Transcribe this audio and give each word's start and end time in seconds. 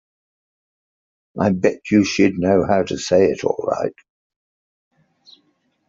I 1.39 1.51
bet 1.51 1.91
you 1.91 2.03
she'd 2.05 2.39
know 2.39 2.65
how 2.65 2.81
to 2.81 2.97
say 2.97 3.25
it 3.25 3.43
all 3.43 3.63
right. 3.67 3.93